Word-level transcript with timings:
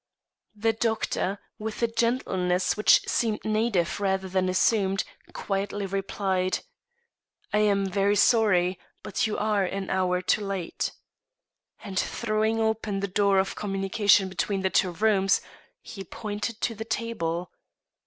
The 0.55 0.73
doctor, 0.73 1.37
with 1.59 1.83
a 1.83 1.87
gentleness 1.87 2.75
which 2.75 3.07
seemed 3.07 3.45
native 3.45 3.99
rather 3.99 4.27
than 4.27 4.49
assumed, 4.49 5.03
quietly 5.31 5.85
replied: 5.85 6.61
"I 7.53 7.59
am 7.59 7.85
very 7.85 8.15
sorry, 8.15 8.79
but 9.03 9.27
you 9.27 9.37
are 9.37 9.63
an 9.63 9.91
hour 9.91 10.19
too 10.23 10.43
late." 10.43 10.91
And, 11.83 11.99
throwing 11.99 12.59
open 12.59 13.01
the 13.01 13.07
door 13.07 13.37
of 13.37 13.53
communication 13.53 14.27
between 14.27 14.63
the 14.63 14.71
two 14.71 14.89
rooms, 14.89 15.39
he 15.83 16.03
pointed 16.03 16.61
to 16.61 16.73
the 16.73 16.83
table. 16.83 17.51